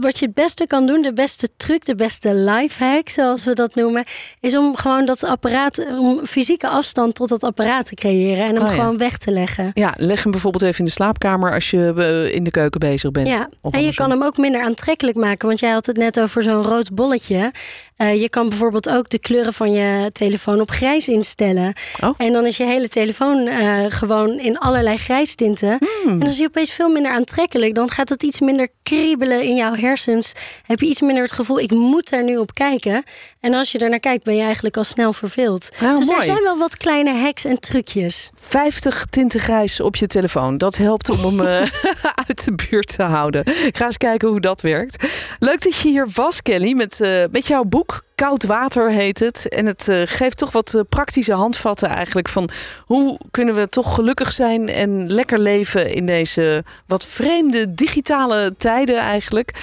wat 0.00 0.18
je 0.18 0.26
het 0.26 0.34
beste 0.34 0.66
kan 0.66 0.86
doen, 0.86 1.02
de 1.02 1.12
beste 1.12 1.48
truc, 1.56 1.84
de 1.84 1.94
beste 1.94 2.34
lifehack, 2.34 3.08
zoals 3.08 3.44
we 3.44 3.54
dat 3.54 3.74
noemen, 3.74 4.04
is 4.40 4.56
om 4.56 4.76
gewoon 4.76 5.04
dat 5.04 5.24
apparaat, 5.24 5.86
om 5.98 6.26
fysieke 6.26 6.68
afstand 6.68 7.14
tot 7.14 7.28
dat 7.28 7.44
apparaat 7.44 7.86
te 7.86 7.94
creëren 7.94 8.44
en 8.44 8.54
hem 8.54 8.64
oh, 8.64 8.68
ja. 8.68 8.74
gewoon 8.74 8.98
weg 8.98 9.18
te 9.18 9.30
leggen. 9.30 9.55
Ja, 9.74 9.94
leg 9.96 10.22
hem 10.22 10.32
bijvoorbeeld 10.32 10.62
even 10.62 10.78
in 10.78 10.84
de 10.84 10.90
slaapkamer 10.90 11.52
als 11.52 11.70
je 11.70 12.30
in 12.32 12.44
de 12.44 12.50
keuken 12.50 12.80
bezig 12.80 13.10
bent. 13.10 13.26
Ja, 13.28 13.48
en 13.70 13.82
je 13.82 13.94
kan 13.94 14.10
hem 14.10 14.22
ook 14.22 14.36
minder 14.36 14.62
aantrekkelijk 14.62 15.16
maken, 15.16 15.48
want 15.48 15.60
jij 15.60 15.70
had 15.70 15.86
het 15.86 15.96
net 15.96 16.20
over 16.20 16.42
zo'n 16.42 16.62
rood 16.62 16.94
bolletje. 16.94 17.52
Uh, 17.98 18.20
je 18.20 18.28
kan 18.28 18.48
bijvoorbeeld 18.48 18.88
ook 18.88 19.08
de 19.08 19.18
kleuren 19.18 19.52
van 19.52 19.72
je 19.72 20.10
telefoon 20.12 20.60
op 20.60 20.70
grijs 20.70 21.08
instellen. 21.08 21.72
Oh. 22.02 22.14
En 22.16 22.32
dan 22.32 22.46
is 22.46 22.56
je 22.56 22.64
hele 22.64 22.88
telefoon 22.88 23.46
uh, 23.46 23.84
gewoon 23.88 24.38
in 24.38 24.58
allerlei 24.58 24.96
grijstinten. 24.96 25.78
Hmm. 25.78 26.12
En 26.12 26.18
dan 26.18 26.28
is 26.28 26.36
hij 26.36 26.46
opeens 26.46 26.72
veel 26.72 26.88
minder 26.88 27.12
aantrekkelijk. 27.12 27.74
Dan 27.74 27.90
gaat 27.90 28.08
het 28.08 28.22
iets 28.22 28.40
minder 28.40 28.68
kriebelen 28.82 29.42
in 29.42 29.56
jouw 29.56 29.74
hersens. 29.74 30.32
Heb 30.66 30.80
je 30.80 30.86
iets 30.86 31.00
minder 31.00 31.22
het 31.22 31.32
gevoel, 31.32 31.60
ik 31.60 31.70
moet 31.70 32.10
daar 32.10 32.24
nu 32.24 32.36
op 32.36 32.54
kijken. 32.54 33.04
En 33.40 33.54
als 33.54 33.72
je 33.72 33.78
er 33.78 33.90
naar 33.90 34.00
kijkt, 34.00 34.24
ben 34.24 34.36
je 34.36 34.42
eigenlijk 34.42 34.76
al 34.76 34.84
snel 34.84 35.12
verveeld. 35.12 35.70
Oh, 35.82 35.96
dus 35.96 36.06
mooi. 36.06 36.18
er 36.18 36.24
zijn 36.24 36.42
wel 36.42 36.58
wat 36.58 36.76
kleine 36.76 37.14
hacks 37.14 37.44
en 37.44 37.60
trucjes. 37.60 38.30
50 38.34 39.04
tinten 39.04 39.40
grijs 39.40 39.80
op 39.80 39.96
je 39.96 40.06
telefoon. 40.06 40.58
Dat 40.58 40.76
helpt 40.76 41.10
om 41.10 41.18
hem 41.18 41.40
uh, 41.40 41.56
uit 42.28 42.44
de 42.44 42.54
buurt 42.68 42.96
te 42.96 43.02
houden. 43.02 43.44
Ik 43.66 43.76
ga 43.76 43.84
eens 43.84 43.96
kijken 43.96 44.28
hoe 44.28 44.40
dat 44.40 44.60
werkt. 44.60 45.06
Leuk 45.38 45.62
dat 45.62 45.76
je 45.76 45.88
hier 45.88 46.08
was, 46.14 46.42
Kelly, 46.42 46.72
met, 46.72 47.00
met 47.30 47.46
jouw 47.46 47.64
boek. 47.86 48.04
Koud 48.14 48.44
water 48.44 48.90
heet 48.90 49.18
het. 49.18 49.48
En 49.48 49.66
het 49.66 49.88
uh, 49.88 50.02
geeft 50.04 50.36
toch 50.36 50.52
wat 50.52 50.74
uh, 50.74 50.82
praktische 50.88 51.32
handvatten 51.32 51.88
eigenlijk 51.88 52.28
van 52.28 52.48
hoe 52.84 53.18
kunnen 53.30 53.54
we 53.54 53.68
toch 53.68 53.94
gelukkig 53.94 54.32
zijn 54.32 54.68
en 54.68 55.12
lekker 55.12 55.38
leven 55.38 55.94
in 55.94 56.06
deze 56.06 56.64
wat 56.86 57.04
vreemde 57.04 57.74
digitale 57.74 58.54
tijden 58.58 58.98
eigenlijk. 58.98 59.54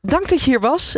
Dank 0.00 0.28
dat 0.28 0.42
je 0.42 0.50
hier 0.50 0.60
was. 0.60 0.96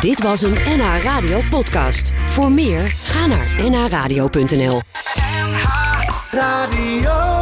Dit 0.00 0.22
was 0.22 0.42
een 0.42 0.54
NH 0.66 1.02
Radio 1.02 1.40
podcast. 1.50 2.12
Voor 2.26 2.52
meer, 2.52 2.88
ga 2.88 3.26
naar 3.26 3.70
nhradio.nl. 3.70 4.80
NH 5.14 6.00
Radio 6.30 7.33